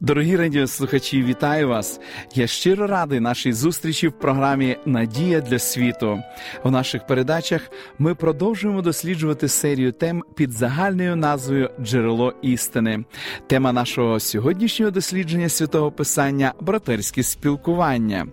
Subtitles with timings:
[0.00, 2.00] Дорогі радіослухачі, вітаю вас!
[2.34, 6.22] Я щиро радий нашій зустрічі в програмі Надія для світу.
[6.64, 13.04] У наших передачах ми продовжуємо досліджувати серію тем під загальною назвою Джерело істини.
[13.46, 18.26] Тема нашого сьогоднішнього дослідження святого Писання братерське спілкування.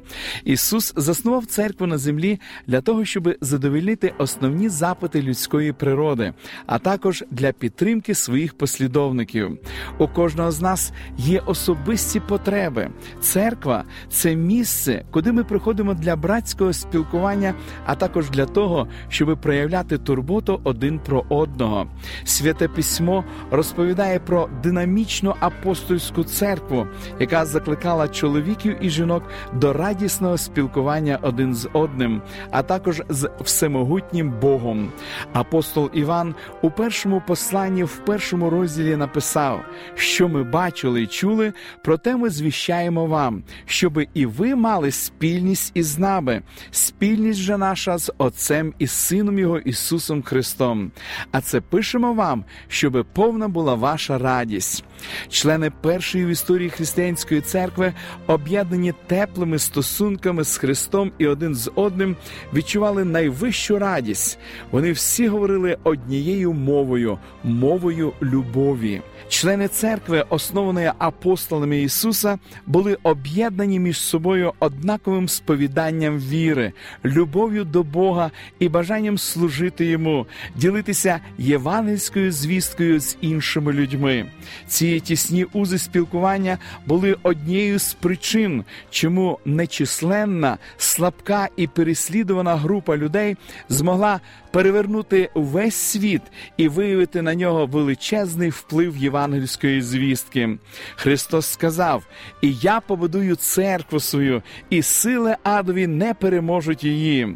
[0.44, 6.34] Ісус заснував церкву на землі для того, щоб задовольнити основні запити людської природи,
[6.66, 9.60] а також для підтримки своїх послідовників.
[10.00, 12.90] У кожного з нас є особисті потреби.
[13.22, 17.54] Церква це місце, куди ми приходимо для братського спілкування,
[17.86, 21.88] а також для того, щоб проявляти турботу один про одного.
[22.24, 26.88] Святе письмо розповідає про динамічну апостольську церкву,
[27.20, 34.34] яка закликала чоловіків і жінок до радісного спілкування один з одним, а також з всемогутнім
[34.42, 34.92] Богом.
[35.34, 41.54] Апостол Іван у першому посланні в першому розділі написав, що ми бачили і чули чули,
[41.84, 46.42] проте ми звіщаємо вам, щоби і ви мали спільність із нами,
[46.72, 50.92] спільність же наша з Отцем і Сином Його Ісусом Христом.
[51.32, 54.84] А це пишемо вам, щоби повна була ваша радість.
[55.30, 57.94] Члени першої в історії християнської церкви,
[58.28, 62.16] об'єднані теплими стосунками з Христом і один з одним,
[62.54, 64.40] відчували найвищу радість.
[64.72, 69.02] Вони всі говорили однією мовою, мовою любові.
[69.30, 76.74] Члени церкви, основаної апостолами Ісуса, були об'єднані між собою однаковим сповіданням віри,
[77.06, 84.26] любов'ю до Бога і бажанням служити Йому, ділитися євангельською звісткою з іншими людьми.
[84.68, 93.38] Ці тісні узи спілкування були однією з причин, чому нечисленна, слабка і переслідувана група людей
[93.70, 94.20] змогла
[94.52, 96.22] перевернути весь світ
[96.58, 100.58] і виявити на нього величезний вплив євангельської звістки.
[100.96, 102.04] Христос сказав:
[102.42, 107.36] І я побудую церкву свою, і сили адові не переможуть її.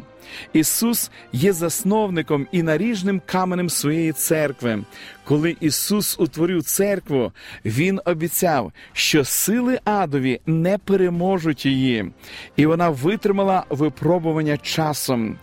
[0.52, 4.84] Ісус є засновником і наріжним каменем своєї церкви.
[5.24, 7.32] Коли Ісус утворив церкву,
[7.64, 12.12] Він обіцяв, що сили адові не переможуть її,
[12.56, 15.36] і вона витримала випробування часом.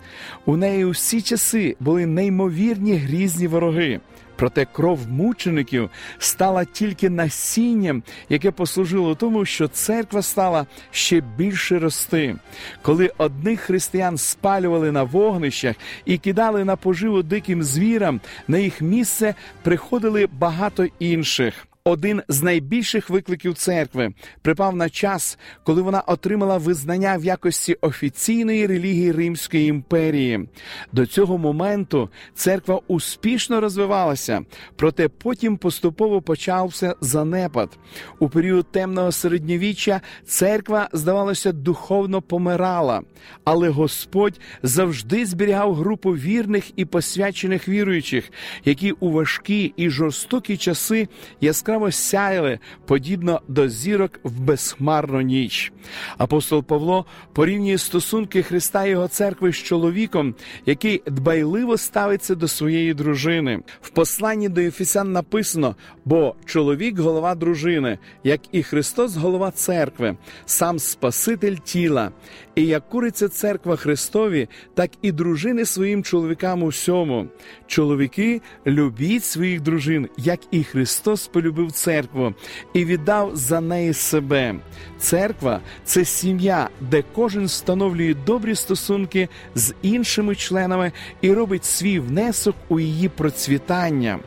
[0.46, 4.00] У неї усі часи були неймовірні грізні вороги.
[4.36, 12.36] Проте кров мучеників стала тільки насінням, яке послужило тому, що церква стала ще більше рости.
[12.82, 15.76] Коли одних християн спалювали на вогнищах
[16.06, 23.10] і кидали на поживу диким звірам, на їх місце приходили багато інших один з найбільших
[23.10, 30.50] викликів церкви припав на час, коли вона отримала визнання в якості офіційної релігії Римської імперії.
[30.92, 34.42] До цього моменту церква успішно розвивалася,
[34.76, 37.78] проте потім поступово почався занепад.
[38.20, 43.02] У період темного середньовіччя церква, здавалося, духовно помирала,
[43.44, 48.32] але Господь завжди зберігав групу вірних і посвячених віруючих,
[48.66, 51.08] які у важкі і жорстокі часи
[51.42, 55.74] яскраво яскраво сяяли, подібно до зірок в безхмарну ніч.
[56.18, 60.36] Апостол Павло порівнює стосунки Христа і його церкви з чоловіком,
[60.66, 63.60] який дбайливо ставиться до своєї дружини.
[63.82, 65.76] В посланні до Ефесян написано:
[66.06, 72.12] бо чоловік голова дружини, як і Христос, голова церкви, сам Спаситель тіла.
[72.56, 77.28] І як куриться церква Христові, так і дружини своїм чоловікам усьому.
[77.68, 82.34] Чоловіки любіть своїх дружин, як і Христос полюбив церкву
[82.74, 84.56] і віддав за неї себе.
[85.00, 90.92] Церква це сім'я, де кожен встановлює добрі стосунки з іншими членами
[91.22, 94.20] і робить свій внесок у її процвітання.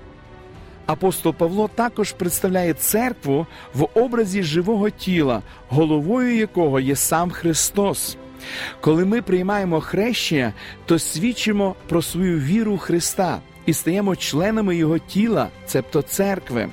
[0.86, 8.16] Апостол Павло також представляє церкву в образі живого тіла, головою якого є сам Христос.
[8.80, 10.52] Коли ми приймаємо хрещення,
[10.86, 16.68] то свідчимо про свою віру в Христа і стаємо членами Його тіла, цебто церкви.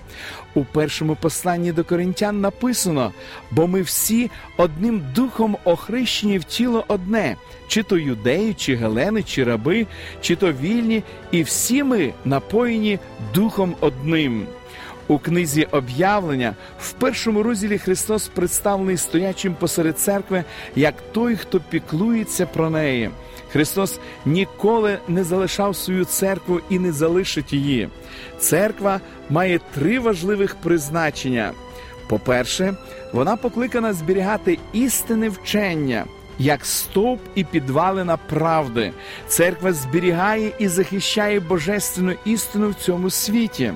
[0.53, 3.13] У першому посланні до коринтян написано:
[3.51, 7.35] бо ми всі одним духом охрещені в тіло одне,
[7.67, 9.87] чи то юдеї, чи гелени, чи раби,
[10.21, 12.99] чи то вільні, і всі ми напоєні
[13.33, 14.47] духом одним.
[15.07, 20.43] У книзі об'явлення в першому розділі Христос представлений стоячим посеред церкви
[20.75, 23.09] як той, хто піклується про неї.
[23.55, 27.89] Христос ніколи не залишав свою церкву і не залишить її.
[28.39, 31.51] Церква має три важливих призначення.
[32.07, 32.75] По-перше,
[33.13, 36.05] вона покликана зберігати істинне вчення.
[36.39, 38.91] Як стовп і підвалина правди,
[39.27, 43.73] церква зберігає і захищає божественну істину в цьому світі.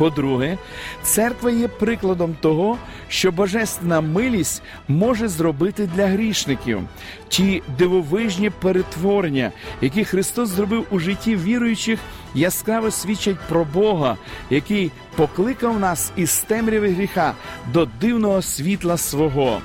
[0.00, 0.58] По-друге,
[1.02, 6.80] церква є прикладом того, що божественна милість може зробити для грішників
[7.28, 11.98] ті дивовижні перетворення, які Христос зробив у житті віруючих,
[12.34, 14.16] яскраво свідчать про Бога,
[14.50, 17.34] який покликав нас із темряви гріха
[17.72, 19.60] до дивного світла свого.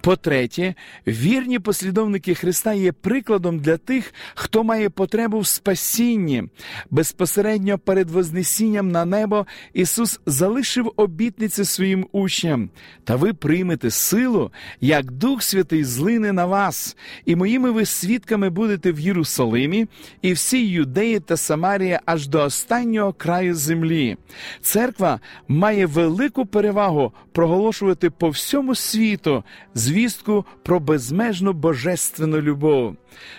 [0.00, 0.74] По-третє,
[1.06, 6.44] вірні послідовники Христа є прикладом для тих, хто має потребу в спасінні.
[6.90, 12.70] Безпосередньо перед Вознесінням на небо Ісус залишив обітниці своїм учням,
[13.04, 14.50] та ви приймете силу,
[14.80, 19.86] як Дух Святий злине на вас, і моїми ви свідками будете в Єрусалимі
[20.22, 24.16] і всій Юдеї та Самарії аж до останнього краю землі.
[24.62, 29.44] Церква має велику перевагу проголошувати по всьому світу
[29.90, 32.96] звістку про безмежну божественну любов.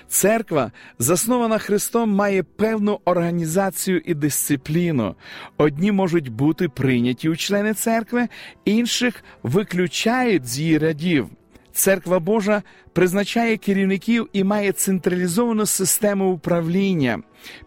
[0.07, 5.15] Церква, заснована Христом, має певну організацію і дисципліну.
[5.57, 8.27] Одні можуть бути прийняті у члени церкви,
[8.65, 11.29] інших виключають з її рядів.
[11.73, 12.63] Церква Божа
[12.93, 17.19] призначає керівників і має централізовану систему управління.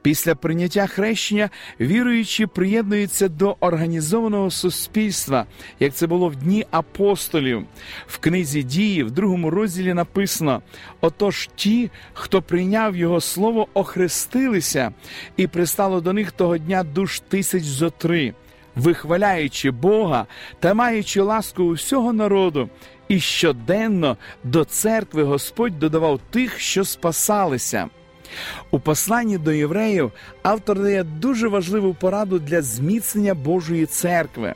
[0.03, 5.47] Після прийняття хрещення віруючі приєднуються до організованого суспільства,
[5.81, 7.65] як це було в дні апостолів.
[8.07, 10.63] В книзі дії, в другому розділі написано:
[11.01, 14.93] отож, ті, хто прийняв його слово, охрестилися,
[15.37, 18.35] і пристало до них того дня душ тисяч зо три.
[18.77, 20.27] Вихваляючи Бога
[20.61, 22.69] та маючи ласку усього народу,
[23.09, 27.89] і щоденно до церкви Господь додавав тих, що спасалися.
[28.71, 30.13] У посланні до євреїв
[30.43, 34.55] автор дає дуже важливу пораду для зміцнення Божої церкви.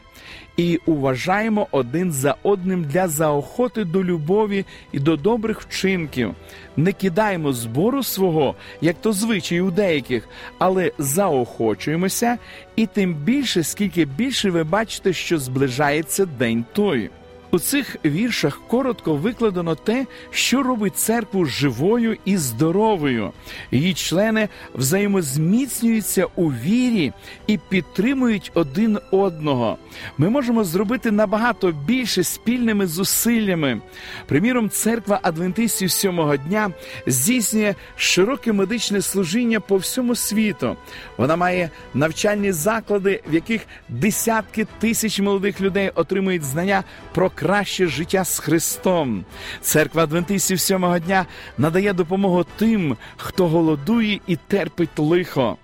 [0.56, 6.35] І уважаємо один за одним для заохоти до любові і до добрих вчинків.
[6.77, 10.29] Не кидаємо збору свого, як то звичай у деяких,
[10.59, 12.39] але заохочуємося,
[12.77, 17.11] і тим більше, скільки більше ви бачите, що зближається день той.
[17.50, 23.33] У цих віршах коротко викладено те, що робить церкву живою і здоровою.
[23.71, 27.12] Її члени взаємозміцнюються у вірі
[27.47, 29.79] і підтримують один одного.
[30.19, 33.81] Ми можемо зробити набагато більше спільними зусиллями.
[34.27, 36.71] Приміром, церква адвентистів сьомого дня
[37.06, 40.77] здійснює широке медичне служіння по всьому світу.
[41.17, 46.85] Вона має навчальні заклади, в яких десятки тисяч молодих людей отримують знання
[47.15, 49.25] про краще життя з Христом.
[49.61, 51.26] Церква Адвентистів сьомого дня
[51.58, 55.56] надає допомогу тим, хто голодує і терпить лихо.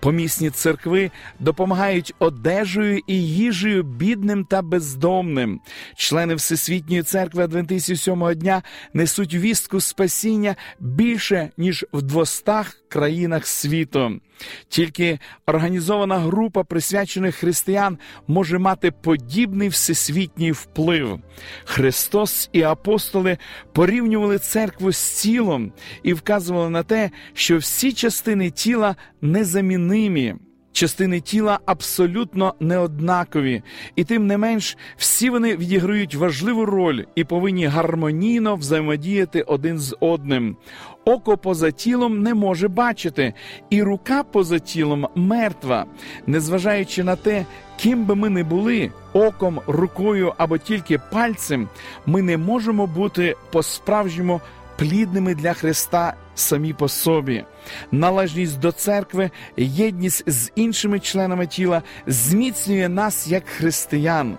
[0.00, 5.60] Помісні церкви допомагають одежею і їжею бідним та бездомним.
[5.96, 8.62] Члени Всесвітньої церкви Адвентистів сьомого дня
[8.94, 14.20] несуть вістку спасіння більше ніж в двостах країнах світу.
[14.68, 21.20] Тільки організована група присвячених християн може мати подібний всесвітній вплив.
[21.64, 23.38] Христос і апостоли
[23.72, 25.72] порівнювали церкву з тілом
[26.02, 30.34] і вказували на те, що всі частини тіла незамінимі.
[30.72, 33.62] Частини тіла абсолютно неоднакові,
[33.96, 39.96] і тим не менш всі вони відіграють важливу роль і повинні гармонійно взаємодіяти один з
[40.00, 40.56] одним.
[41.04, 43.34] Око поза тілом не може бачити,
[43.70, 45.86] і рука поза тілом мертва,
[46.26, 51.68] незважаючи на те, ким би ми не були, оком, рукою або тільки пальцем,
[52.06, 54.40] ми не можемо бути по-справжньому
[54.82, 57.44] плідними для Христа самі по собі.
[57.92, 64.38] Належність до церкви, єдність з іншими членами тіла зміцнює нас як християн.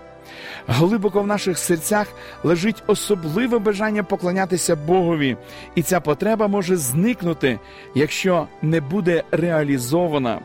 [0.66, 2.08] Глибоко в наших серцях
[2.44, 5.36] лежить особливе бажання поклонятися Богові,
[5.74, 7.58] і ця потреба може зникнути,
[7.94, 10.40] якщо не буде реалізована.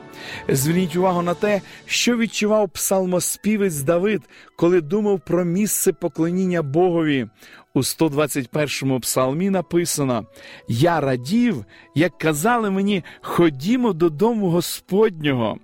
[0.50, 4.22] Зверніть увагу на те, що відчував псалмоспівець Давид,
[4.56, 7.28] коли думав про місце поклоніння Богові.
[7.74, 10.26] У 121-му псалмі написано:
[10.68, 11.66] Я радів,
[11.96, 15.58] як казали мені, ходімо додому Господнього.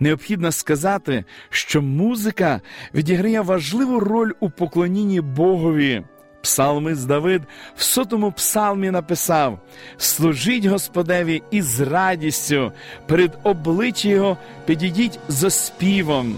[0.00, 2.60] Необхідно сказати, що музика
[2.94, 6.02] відіграє важливу роль у поклонінні Богові.
[6.42, 7.42] Псалмист Давид
[7.76, 9.60] в сотому псалмі написав:
[9.96, 12.72] Служіть Господеві із радістю,
[13.06, 16.36] перед обличчя Його підійдіть за співом.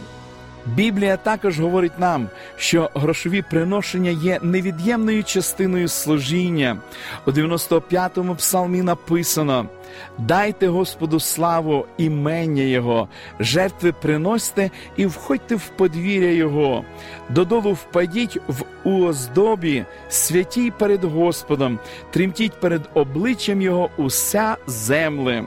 [0.75, 6.77] Біблія також говорить нам, що грошові приношення є невід'ємною частиною служіння.
[7.27, 9.67] У 95-му псалмі написано:
[10.19, 13.09] Дайте Господу славу імення Його,
[13.41, 16.85] жертви приносьте і входьте в подвір'я Його,
[17.29, 21.79] додолу впадіть в уоздобі, святій перед Господом,
[22.11, 25.45] тремтіть перед обличчям Його уся земле.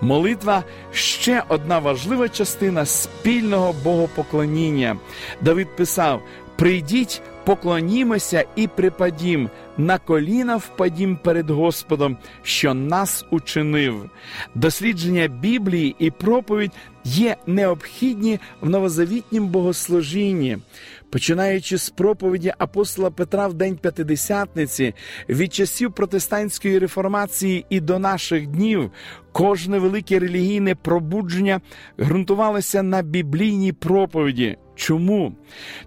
[0.00, 4.96] Молитва ще одна важлива частина спільного богопоклоніння.
[5.40, 6.22] Давид писав:
[6.56, 14.10] Прийдіть, поклонімося і припадім, на коліна впадім перед Господом, що нас учинив.
[14.54, 16.72] Дослідження Біблії і проповідь
[17.04, 20.58] є необхідні в новозавітнім богослужінні.
[21.14, 24.94] Починаючи з проповіді апостола Петра в День П'ятидесятниці,
[25.28, 28.90] від часів протестантської реформації і до наших днів,
[29.32, 31.60] кожне велике релігійне пробудження
[32.00, 34.56] ґрунтувалося на біблійній проповіді.
[34.74, 35.32] Чому?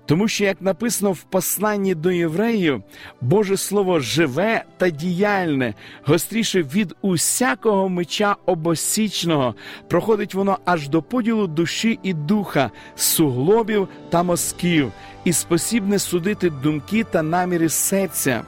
[0.05, 2.83] Тому що, як написано в посланні до євреїв,
[3.21, 5.73] Боже Слово живе та діяльне,
[6.05, 9.55] гостріше від усякого меча обосічного,
[9.87, 14.91] проходить воно аж до поділу душі і духа, суглобів та мозків,
[15.23, 18.43] і спосібне судити думки та наміри серця.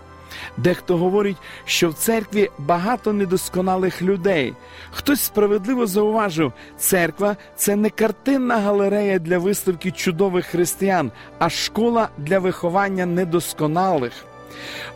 [0.57, 4.53] Дехто говорить, що в церкві багато недосконалих людей.
[4.91, 12.39] Хтось справедливо зауважив, церква це не картинна галерея для виставки чудових християн, а школа для
[12.39, 14.13] виховання недосконалих.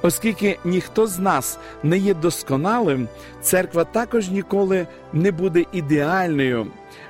[0.02, 3.08] Оскільки ніхто з нас не є досконалим,
[3.42, 6.68] церква також ніколи не буде ідеальною.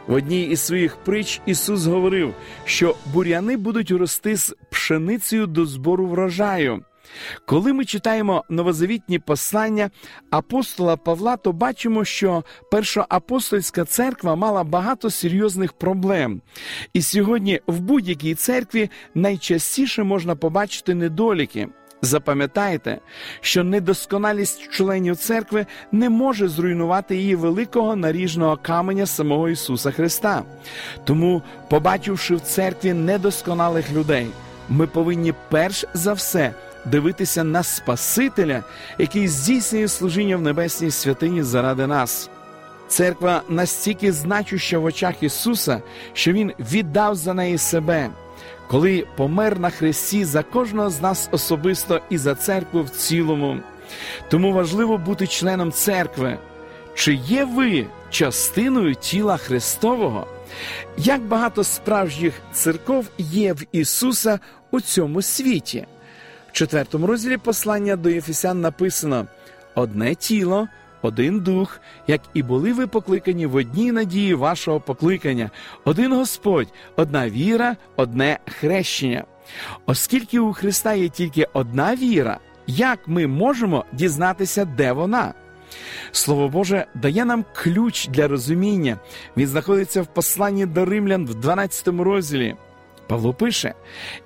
[0.07, 2.33] В одній із своїх притч Ісус говорив,
[2.65, 6.83] що буряни будуть рости з пшеницею до збору врожаю.
[7.45, 9.89] Коли ми читаємо новозавітні послання
[10.29, 16.41] апостола Павла, то бачимо, що першоапостольська церква мала багато серйозних проблем.
[16.93, 21.69] І сьогодні в будь-якій церкві найчастіше можна побачити недоліки.
[22.03, 22.99] Запам'ятайте,
[23.41, 30.43] що недосконалість членів церкви не може зруйнувати її великого наріжного каменя самого Ісуса Христа.
[31.03, 34.27] Тому, побачивши в церкві недосконалих людей,
[34.69, 36.53] ми повинні перш за все
[36.85, 38.63] дивитися на Спасителя,
[38.97, 42.29] який здійснює служіння в небесній святині заради нас.
[42.87, 45.81] Церква настільки значуща в очах Ісуса,
[46.13, 48.09] що Він віддав за неї себе,
[48.67, 53.59] коли помер на хресті за кожного з нас особисто і за церкву в цілому.
[54.29, 56.37] Тому важливо бути членом церкви.
[56.95, 60.27] Чи є ви частиною тіла Христового?
[60.97, 64.39] Як багато справжніх церков є в Ісуса
[64.71, 65.85] у цьому світі?
[66.53, 69.27] Четвертому розділі послання до Єфесян написано:
[69.75, 70.67] одне тіло,
[71.01, 75.51] один дух, як і були ви покликані в одній надії вашого покликання,
[75.85, 79.23] один Господь, одна віра, одне хрещення.
[79.85, 85.33] Оскільки у Христа є тільки одна віра, як ми можемо дізнатися, де вона?
[86.11, 88.97] Слово Боже дає нам ключ для розуміння.
[89.37, 92.55] Він знаходиться в посланні до римлян в 12 розділі.
[93.07, 93.73] Павло пише: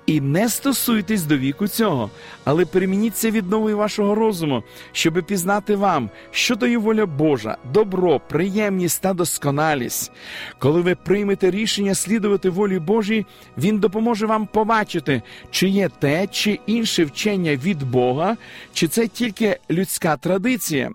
[0.08, 2.10] і не стосуйтесь до віку цього,
[2.44, 4.62] але перемініться від нової вашого розуму,
[4.92, 10.12] щоби пізнати вам, що то є воля Божа, добро, приємність та досконалість.
[10.58, 13.26] Коли ви приймете рішення слідувати волі Божій,
[13.58, 18.36] Він допоможе вам побачити, чи є те чи інше вчення від Бога,
[18.72, 20.90] чи це тільки людська традиція.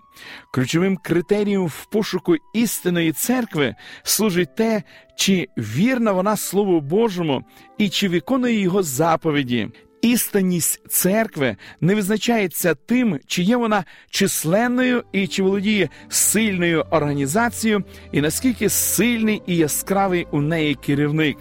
[0.50, 4.82] Ключовим критерієм в пошуку істинної церкви служить те,
[5.16, 7.44] чи вірна вона Слову Божому
[7.78, 9.68] і чи виконує його заповіді.
[10.02, 18.20] Істинність церкви не визначається тим, чи є вона численною і чи володіє сильною організацією, і
[18.20, 21.36] наскільки сильний і яскравий у неї керівник.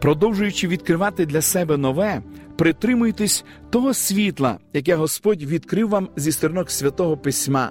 [0.00, 2.22] Продовжуючи відкривати для себе нове,
[2.56, 7.70] притримуйтесь того світла, яке Господь відкрив вам зі сторінок святого письма.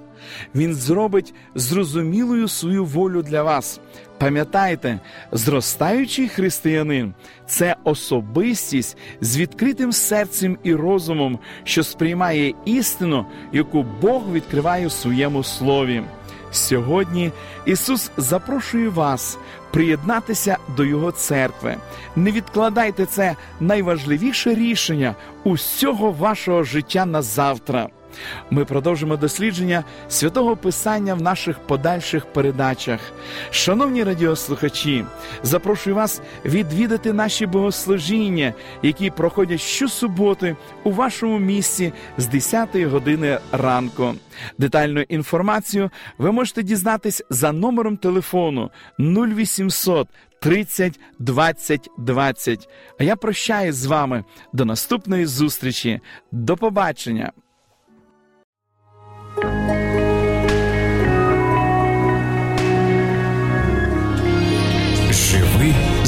[0.54, 3.80] Він зробить зрозумілою свою волю для вас.
[4.18, 5.00] Пам'ятайте,
[5.32, 7.14] зростаючий християнин
[7.46, 15.42] це особистість з відкритим серцем і розумом, що сприймає істину, яку Бог відкриває у своєму
[15.42, 16.02] слові.
[16.52, 17.32] Сьогодні
[17.66, 19.38] Ісус запрошує вас
[19.76, 21.76] приєднатися до Його церкви.
[22.16, 25.14] Не відкладайте це найважливіше рішення
[25.44, 27.88] усього вашого життя на завтра.
[28.50, 33.00] Ми продовжимо дослідження святого Писання в наших подальших передачах.
[33.50, 35.04] Шановні радіослухачі,
[35.42, 44.14] запрошую вас відвідати наші богослужіння, які проходять щосуботи у вашому місці з 10 години ранку.
[44.58, 50.08] Детальну інформацію ви можете дізнатись за номером телефону 0800
[50.40, 52.68] 30 20 20.
[52.98, 56.00] А я прощаюсь з вами до наступної зустрічі.
[56.32, 57.32] До побачення!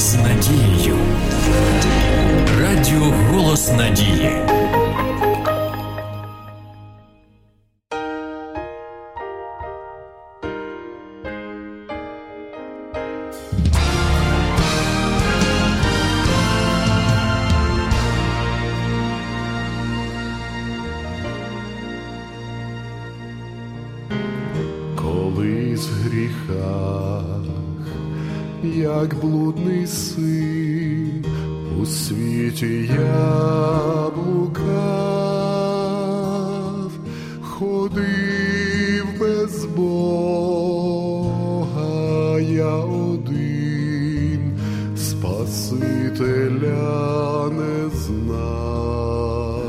[0.08, 0.96] Голос надією.
[2.60, 4.30] Радіо голос надії.
[24.96, 27.22] Коли з гріха
[28.62, 29.37] як блуд.
[45.48, 49.62] Спасителя не знав,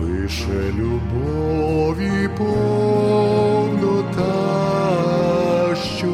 [0.00, 4.04] лише любові повну
[5.74, 6.08] що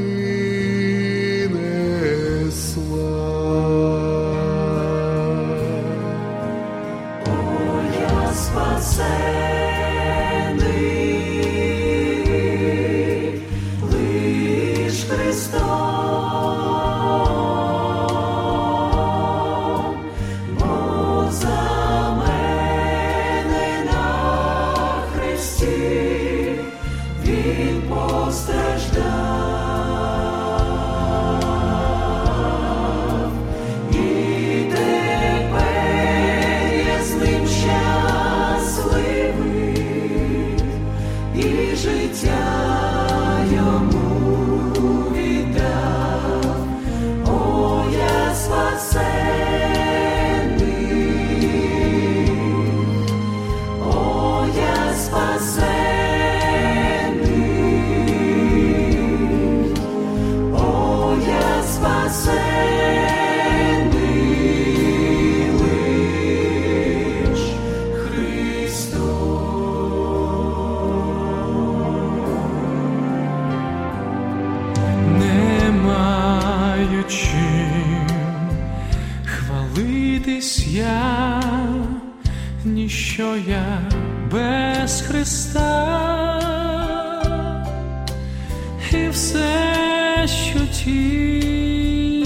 [90.83, 92.23] тільки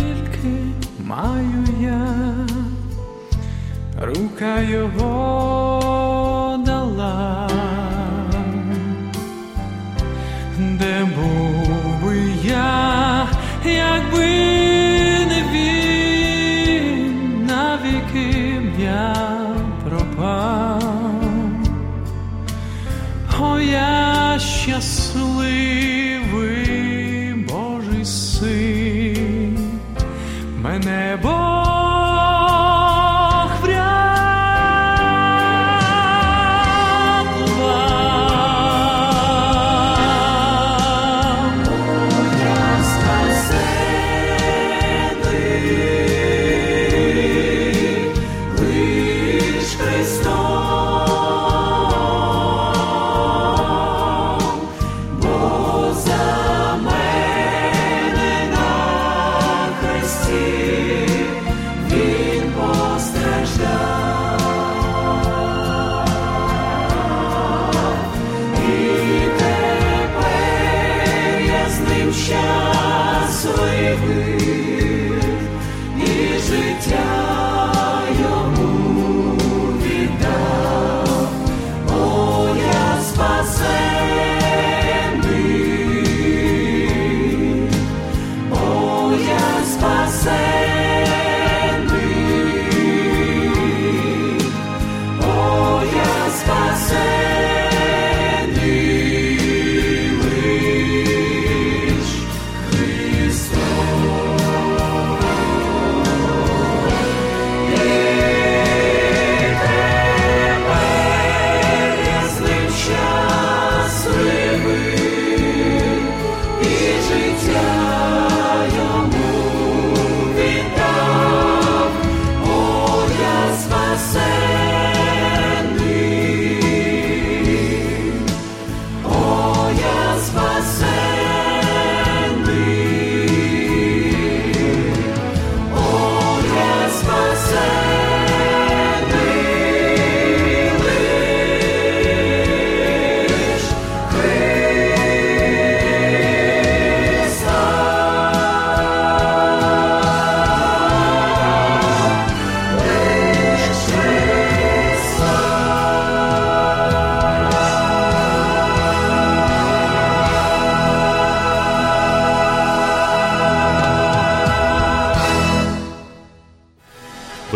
[1.06, 2.08] маю я,
[4.02, 5.47] рука його.